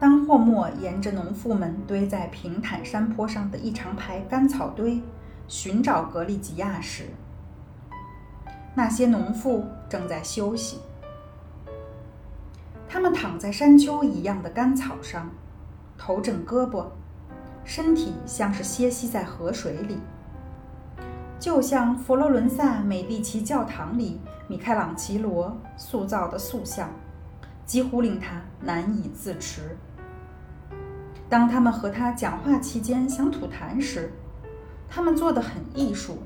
[0.00, 5.02] 当霍莫沿着农妇们堆在平坦山坡上的一长排干草堆
[5.46, 7.04] 寻找格里吉亚时，
[8.74, 10.78] 那些农妇正在休息。
[12.88, 15.28] 他们躺在山丘一样的干草上，
[15.98, 16.86] 头枕胳膊，
[17.62, 19.98] 身体像是歇息在河水里，
[21.38, 26.88] 就像佛罗伦萨美第奇教堂里米开朗琪罗塑造的塑像，
[27.66, 29.76] 几乎令他难以自持。
[31.30, 34.12] 当他们和他讲话期间想吐痰时，
[34.88, 36.18] 他们做的很艺术。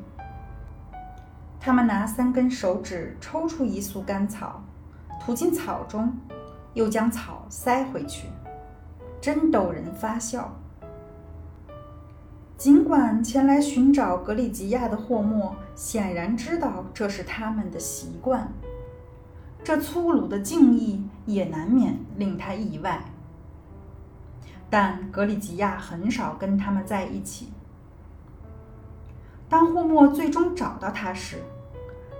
[1.61, 4.61] 他们拿三根手指抽出一束干草，
[5.21, 6.13] 吐进草中。
[6.75, 8.27] 又将草塞回去，
[9.21, 10.53] 真逗人发笑。
[12.59, 18.53] 尽管前来寻找格里吉亚的霍莫显然知道这是他们的习惯，
[19.63, 23.05] 这粗鲁的敬意也难免令他意外。
[24.77, 27.53] 但格里吉亚很少跟他们在一起。
[29.49, 31.37] 当霍莫最终找到他时，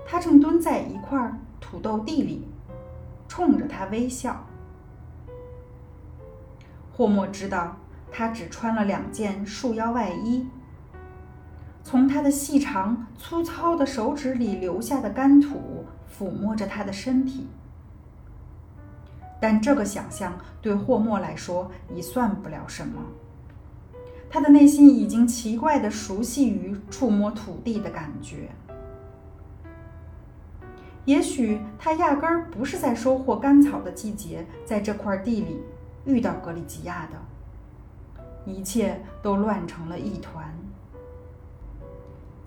[0.07, 2.47] 他正蹲在一块土豆地里。
[3.27, 4.45] 冲着他微笑。
[6.93, 7.75] 霍莫知道
[8.09, 10.47] 他只穿了两件束腰外衣。
[11.83, 17.49] 从他的细长粗糙的手指里流下的干土抚摸着他的身体，
[19.39, 23.01] 但这个想象对霍莫来说已算不了什么。
[24.29, 28.49] 他的内心已经奇怪地熟悉于触摸土地的感觉。
[31.05, 35.61] 也许他压根儿不是在收获甘草的季节，在这块地里
[36.05, 40.51] 遇到格里吉亚的，一切都乱成了一团。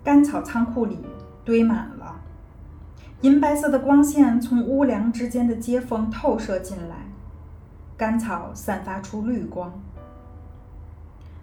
[0.03, 0.99] 干草仓库里
[1.45, 1.98] 堆满了，
[3.21, 6.95] 银白色的光线从屋梁之间的接缝透射进来，
[7.97, 9.73] 干草散发出绿光。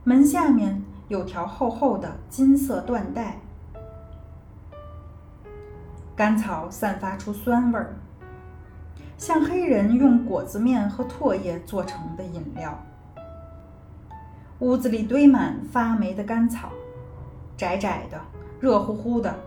[0.02, 3.36] 门下面有条厚厚的金色缎带。
[6.16, 7.94] 干草散发出酸味儿，
[9.18, 12.82] 像黑人用果子面和唾液做成的饮料。
[14.60, 16.70] 屋子里堆满发霉的干草，
[17.54, 18.18] 窄窄的，
[18.60, 19.38] 热乎乎的。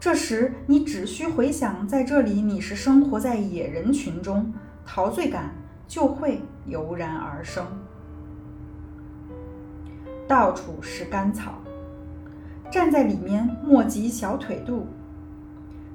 [0.00, 4.54] 这时，你只需回想在这里你是生活在野人群中，
[4.86, 5.50] 陶醉感
[5.88, 7.66] 就会油然而生。
[10.28, 11.54] 到处是干草，
[12.70, 14.86] 站在里面莫及小腿肚。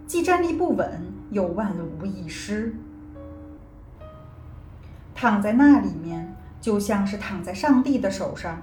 [0.06, 2.75] 既站立不稳，又万无一失。
[5.16, 8.62] 躺在那里面，就像是躺在上帝的手上。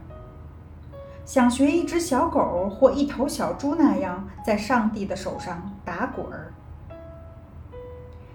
[1.30, 6.52] 想学一只小狗或一头小猪那样，在上帝的手上打滚儿。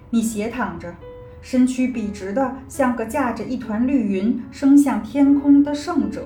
[0.09, 0.95] 你斜躺着，
[1.41, 6.25] 身躯笔直的，像个驾着一团绿云升向天空的圣者。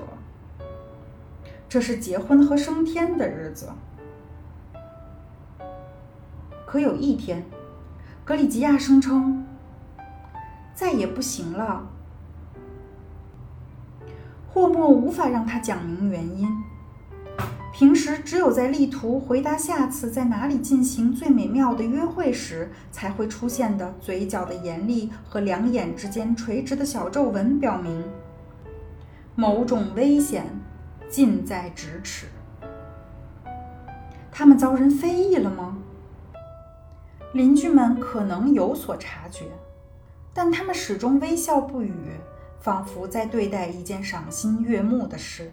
[1.68, 3.70] 这是结婚和升天的日子。
[6.64, 7.44] 可有一天，
[8.24, 9.44] 格里吉亚声称
[10.72, 11.84] 再也不行了。
[14.52, 16.48] 霍莫无法让他讲明原因。
[17.72, 28.04] 平时只有在力图回答下次在哪里进行最美妙的约会时才会出现的嘴角的严厉和两眼之间垂直的小皱纹，表明
[29.34, 30.44] 某种危险
[31.08, 32.26] 近在咫尺。
[34.32, 35.78] 他们遭人非议了吗？
[37.32, 39.44] 邻居们可能有所察觉，
[40.34, 41.94] 但他们始终微笑不语，
[42.60, 45.52] 仿佛在对待一件赏心悦目的事。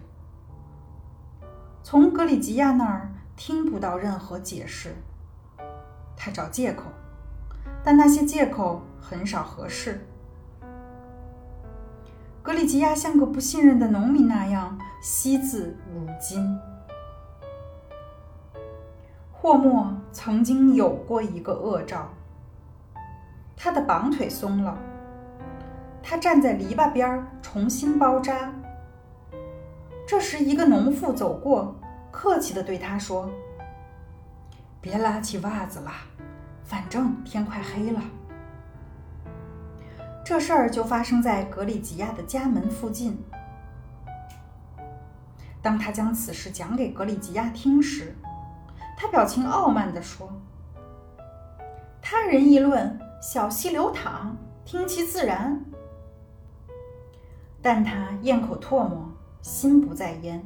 [1.82, 4.94] 从格里吉亚那儿听不到任何解释，
[6.14, 6.84] 他找借口，
[7.82, 10.06] 但那些借口很少合适。
[12.42, 16.58] 格里吉亚像个不信任的农民那样惜字如金。
[19.32, 22.08] 霍莫曾经有过一个恶兆，
[23.56, 24.76] 他的绑腿松了。
[26.10, 28.50] 他站在篱笆边重新包扎。
[30.06, 31.76] 这时，一个农妇走过，
[32.10, 33.30] 客气地对他说
[34.80, 35.92] ：“别拉起袜子了，
[36.64, 38.00] 反正天快黑了。”
[40.24, 43.22] 这事儿就发生在格里吉亚的家门附近。
[45.60, 48.16] 当他将此事讲给格里吉亚听时，
[48.96, 50.32] 他表情傲慢地说
[52.00, 54.34] ：“他人议论，小溪流淌，
[54.64, 55.62] 听其自然。”
[57.60, 59.10] 但他咽口唾沫，
[59.42, 60.42] 心不在焉。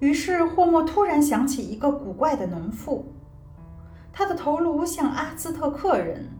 [0.00, 3.12] 于是霍莫突然想起一个古怪的农妇，
[4.12, 6.30] 他的头颅像阿兹特克人，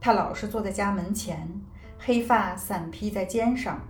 [0.00, 1.48] 他老是坐在家门前，
[1.98, 3.80] 黑发散披在肩上，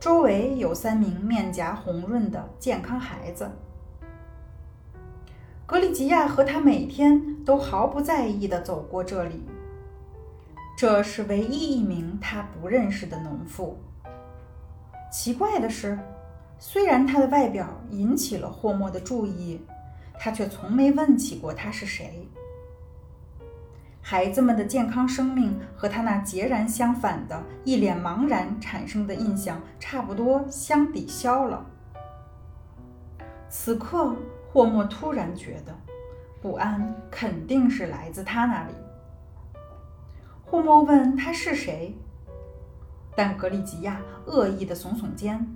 [0.00, 3.50] 周围有三名面颊红润的健康孩子。
[5.66, 9.42] 格里吉亚和他每天都毫不在意地走过这里。
[10.76, 13.78] 这是唯一一名他不认识的农妇。
[15.10, 15.98] 奇怪的是，
[16.58, 19.60] 虽然他的外表引起了霍莫的注意，
[20.18, 22.28] 他却从没问起过他是谁。
[24.00, 31.64] 孩子们的健康生命和他那截然相反的一脸茫然产生的印象差不多相抵消了。
[33.48, 34.16] 此刻，
[34.50, 35.72] 霍莫突然觉得，
[36.40, 38.74] 不安肯定是来自他那里。
[40.52, 41.96] 霍莫问他是谁，
[43.16, 45.48] 但格里吉亚恶意的耸耸肩，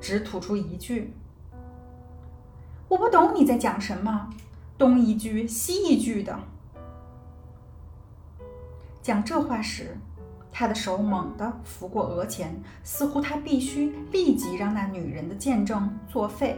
[0.00, 1.12] 只吐出一句
[2.86, 4.30] ：“我不懂你在讲什么，
[4.78, 6.38] 东一句西一句的。”
[9.02, 9.96] 讲这话时，
[10.52, 16.56] 他的手猛地拂过额前，似乎他必须立即让那女人的见证作废。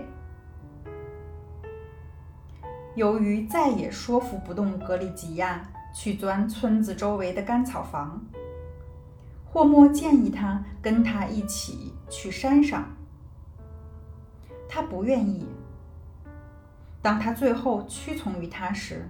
[2.94, 5.67] 由于再也说服不动格里吉亚。
[5.92, 8.20] 去钻村子周围的干草房。
[9.44, 12.84] 霍莫建议他跟他一起去山上，
[14.69, 15.46] 他不愿意。
[17.02, 19.08] 当他最后屈从于他时，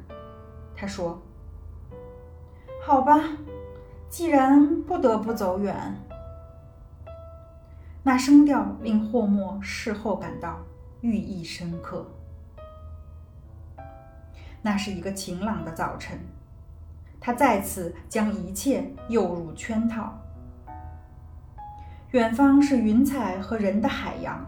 [0.74, 1.20] 他说
[2.82, 3.20] ：“好吧，
[4.08, 5.94] 既然不得不走远。”
[8.02, 10.60] 那声调令霍莫事后感到
[11.02, 12.10] 寓意深刻。
[14.62, 16.18] 那是一个晴朗的早晨。
[17.20, 20.18] 他再次将一切诱入圈套。
[22.12, 24.44] 远方是云彩和人的海洋。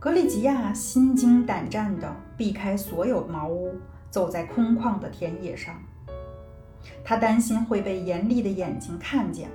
[0.00, 3.76] 格里吉亚心惊胆战地避开所有茅屋，
[4.10, 5.74] 走在空旷的田野上。
[7.04, 9.48] 他担心会被严厉的眼睛看见。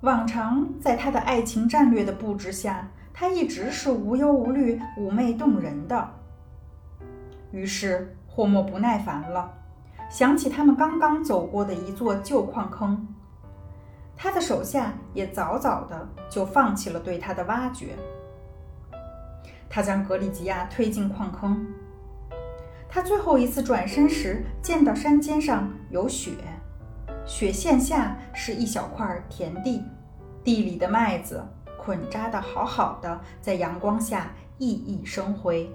[0.00, 6.08] 往常在他的爱情战略的布置下，他一直是无忧无虑、妩媚动人的。
[7.50, 9.50] 于是霍莫不耐烦了。
[10.08, 13.06] 想起他们刚刚走过的一座旧矿坑，
[14.16, 17.96] 他的手下也早早的就放弃了对他的挖掘。
[19.68, 21.66] 他将格里吉亚推进矿坑。
[22.88, 26.30] 他最后一次转身时，见到山尖上有雪，
[27.26, 29.82] 雪线下是一小块田地，
[30.42, 31.44] 地里的麦子
[31.76, 35.68] 捆扎的好好的，在阳光下熠熠生辉。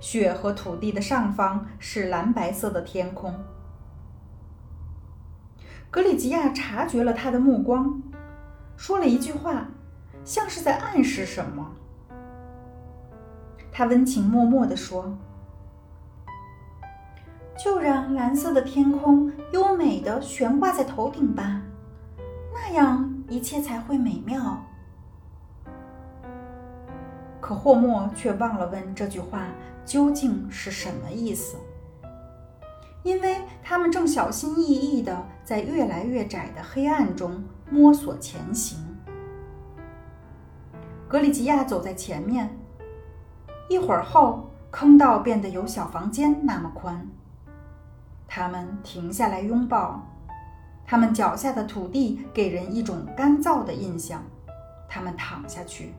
[0.00, 3.34] 雪和土地的上方是蓝白色的天空。
[5.90, 8.02] 格里吉亚察觉了他的目光，
[8.76, 9.66] 说了一句话，
[10.24, 11.72] 像是在暗示什么。
[13.72, 15.16] 他温情脉脉地说
[17.56, 21.62] ：“就让蓝色的天空优美的悬挂在头顶吧，
[22.52, 24.62] 那样一切才会美妙。”
[27.48, 29.48] 可霍莫却忘了问这句话。
[29.86, 31.56] 究竟是什么意思？
[33.02, 38.78] 因为他们正小心翼翼地在越来越窄的黑暗中摸索前行。
[41.08, 42.54] 格里吉亚走在前面，
[43.70, 47.08] 一会儿后，坑道变得有小房间那么宽。
[48.26, 50.06] 他们停下来拥抱，
[50.84, 54.22] 他们脚下的土地给人一种干燥的印象。
[54.86, 55.94] 他们躺下去。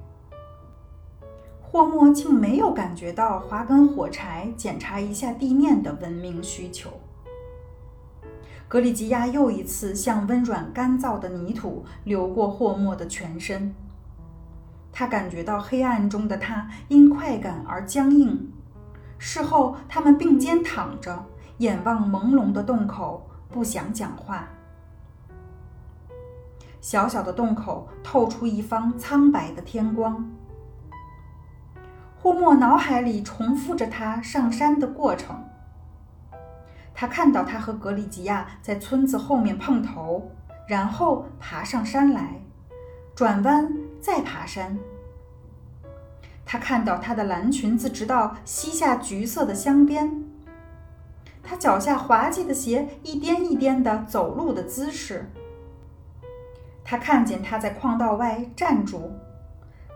[1.71, 6.89] 霍莫竟没有感觉到划根火柴、检查一下地面的文明需求。
[8.67, 13.71] 格里吉亚又一次像温软干燥的泥土流过霍莫的全身，
[14.91, 18.51] 他感觉到黑暗中的他因快感而僵硬。
[19.19, 21.23] 事后，他们并肩躺着，
[21.59, 24.47] 眼望朦胧的洞口，不想讲话。
[26.81, 30.27] 小小的洞口透出一方苍白的天光。
[32.21, 35.41] 霍莫脑海里重复着他上山的过程。
[36.93, 40.29] 他看到他和格里吉亚在村子后面碰头，
[40.67, 42.41] 然后爬上山来，
[43.15, 44.77] 转弯再爬山。
[46.45, 50.25] 他看到他的蓝裙子直到膝下橘色的镶边，
[51.41, 55.31] 他脚下滑稽的鞋一颠一颠的走路的姿势。
[56.83, 59.09] 他看见他在矿道外站住。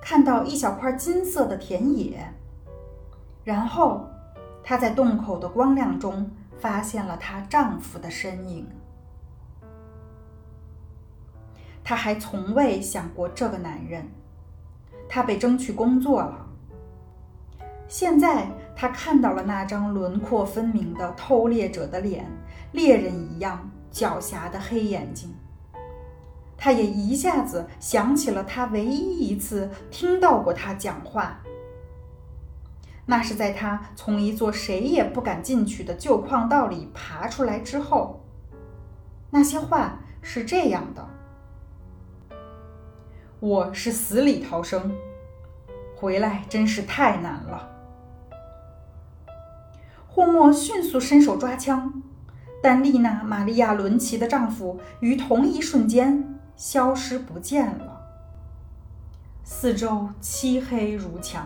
[0.04, 2.28] 看到一小块金色的田野，
[3.46, 4.06] 然后
[4.62, 6.30] 她在洞口的光亮中
[6.60, 8.68] 发现了她丈夫的身影。
[11.86, 14.06] 她还从未想过这个男人，
[15.08, 16.48] 他被争取工作了。
[17.88, 22.26] 现在他看到了那张轮廓分明的偷猎者的脸，
[22.74, 25.34] 猎人一样狡黠的黑眼睛。
[26.64, 31.42] 他也一下子想起了他唯一一次听到过他讲话，
[33.06, 38.22] 那是在他从一座谁也不敢进去的旧矿道里爬出来之后。
[39.30, 41.06] 那些话是这样的
[43.42, 44.96] ：“我是死里逃生，
[45.98, 47.72] 回来真是太难了。”
[50.08, 52.02] 霍莫迅速伸手抓枪，
[52.62, 56.33] 但丽娜·玛利亚·伦奇的丈夫于同一瞬间
[56.64, 58.02] 消失不见了。
[59.44, 61.46] 四周漆黑如墙。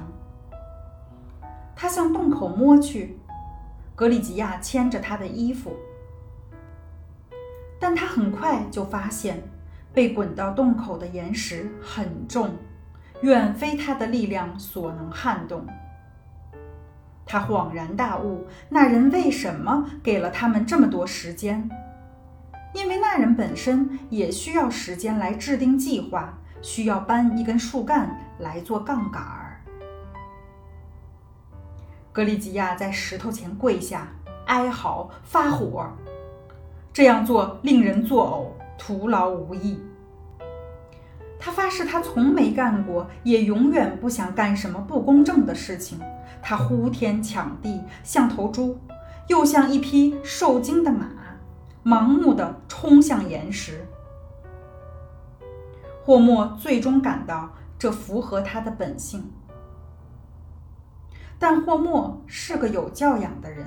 [1.75, 3.17] 他向洞口摸去，
[3.95, 5.75] 格里吉亚牵着他的衣服，
[7.79, 9.41] 但他很快就发现，
[9.91, 12.51] 被滚到洞口的岩石很重，
[13.21, 15.65] 远非他的力量所能撼动。
[17.25, 21.67] 他恍然大悟，那人为什么给了他们这么多时间？
[22.77, 29.59] 因为那人本身也需要时间来制定计划，需要搬一根树干来做杠杆儿。
[32.13, 34.07] 格里吉亚在石头前跪下，
[34.45, 35.91] 哀嚎发火，
[36.93, 39.79] 这样做令人作呕，徒劳无益。
[41.39, 45.99] 他发誓，他从没干过，也永远不想干什么不公正的事情。
[46.43, 48.79] 他呼天抢地，像头猪，
[49.29, 51.09] 又像一匹受惊的马，
[51.87, 53.87] 盲目地冲向岩石。
[56.03, 59.31] 霍莫最终感到这符合他的本性，
[61.39, 63.65] 但霍莫是个有教养的人，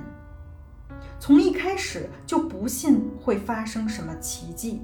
[1.19, 4.83] 从一开始就不信会发生什么奇迹。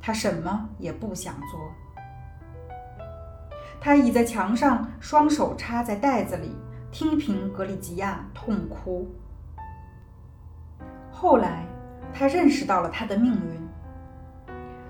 [0.00, 1.60] 他什么也不想做。
[3.80, 6.54] 他倚在墙上，双手插在袋子里，
[6.92, 9.08] 听凭格里吉亚痛哭。
[11.20, 11.66] 后来，
[12.14, 13.68] 他认识到了他的命运。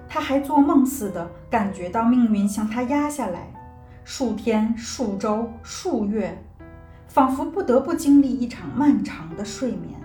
[0.06, 3.50] 他还做梦似的感觉到命运向他压下来，
[4.04, 6.36] 数天、数周、数月，
[7.06, 9.98] 仿佛不得不经历一场漫长的睡眠。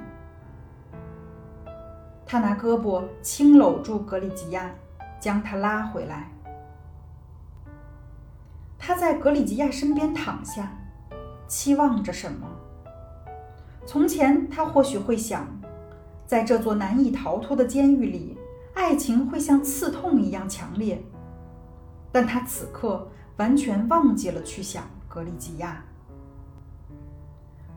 [2.25, 4.72] 他拿胳膊轻搂住格里吉亚，
[5.20, 6.32] 将他拉回来。
[8.80, 10.72] 他在格里吉亚身边躺下，
[11.50, 12.48] 期望着什么？
[13.86, 15.46] 从前，他或许会想，
[16.25, 18.38] 在这座难以逃脱的监狱里，
[18.74, 21.01] 爱情会像刺痛一样强烈。
[22.12, 25.84] 但他此刻完全忘记了去想格里吉亚。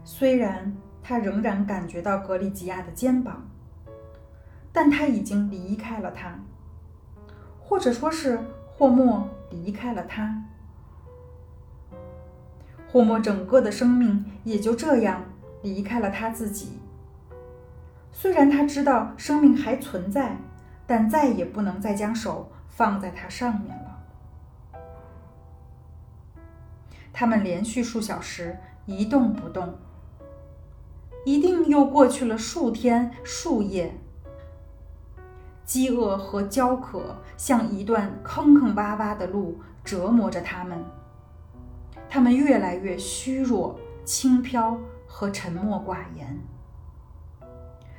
[0.04, 3.46] 虽然他仍然感觉到格里吉亚的肩膀，
[4.72, 6.38] 但他已经离开了他，
[7.60, 10.44] 或者说是霍莫离开了他。
[12.92, 15.24] 霍莫整个的生命也就这样
[15.62, 16.78] 离开了他自己。
[18.18, 20.38] 虽然他知道生命还存在，
[20.86, 24.80] 但再也不能再将手放在它上面了。
[27.12, 29.74] 他们连续数小时一动不动，
[31.26, 33.94] 一定又过去了数天数夜。
[35.66, 40.82] 饥饿和焦渴像一段坑坑洼洼的路，折磨着他们。
[42.08, 46.38] 他们越来越虚弱、轻飘和沉默寡言。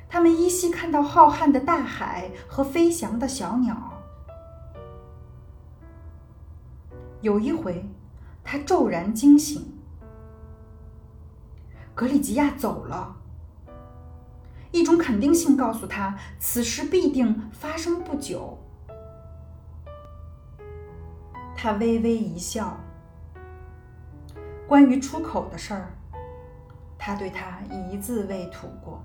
[0.08, 3.76] 他们依稀看到浩瀚的大海和飞翔的小鸟。
[7.20, 7.84] 有一回，
[8.42, 9.78] 他骤然惊醒，
[11.94, 13.16] 格里吉亚走了。
[14.70, 18.58] 一种肯定性告诉他，此事必定发生不久。
[21.56, 22.78] 他微微一笑。
[24.68, 25.90] 关于出口的事儿，
[26.98, 27.60] 他对他
[27.90, 29.02] 一字未吐过。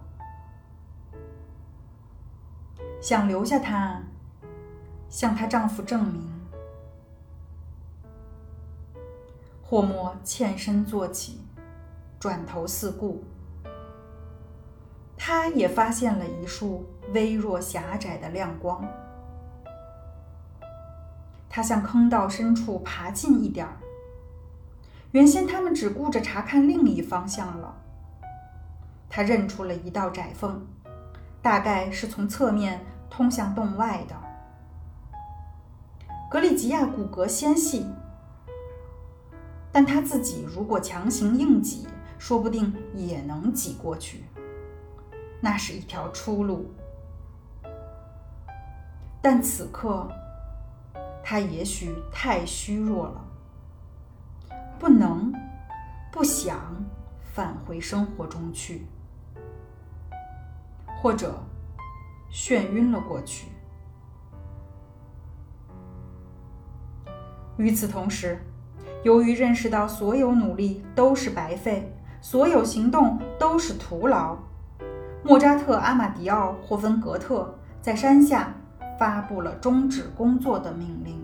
[3.04, 4.02] 想留下她，
[5.10, 6.32] 向她丈夫证明。
[9.62, 11.42] 霍莫欠身坐起，
[12.18, 13.22] 转头四顾，
[15.18, 18.88] 他也发现了一束微弱狭窄的亮光。
[21.50, 23.74] 他向坑道深处爬近一点儿。
[25.12, 27.76] 原先他们只顾着查看另一方向了。
[29.10, 30.66] 他认出了一道窄缝，
[31.42, 32.80] 大概是从侧面
[33.16, 34.16] 通向洞外的。
[36.32, 37.86] 格里吉亚骨骼纤细，
[39.72, 44.24] 但他自己如果强行硬挤，说不定也能挤过去。
[45.40, 46.74] 那是一条出路。
[49.22, 50.10] 但此刻，
[51.24, 53.26] 他也许太虚弱了。
[54.80, 55.32] 不能，
[56.12, 56.60] 不想，
[57.22, 58.88] 返回生活中去，
[61.00, 61.42] 或者
[62.34, 63.48] 眩晕了过去。
[67.58, 68.40] 与此同时，
[69.04, 74.36] 由于认识到所有努力都是白费，所有行动都是徒劳，
[75.24, 78.52] 莫扎特·阿玛迪奥·霍芬格特在山下
[78.98, 81.23] 发布了终止工作的命令。